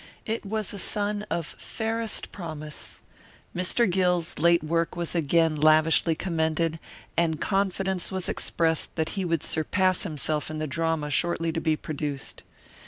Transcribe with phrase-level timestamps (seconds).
[0.25, 3.01] It was a sun of fairest promise.
[3.55, 3.87] Mr.
[3.87, 6.79] Gill's late work was again lavishly commended,
[7.15, 11.75] and confidence was expressed that he would surpass himself in the drama shortly to be
[11.75, 12.41] produced.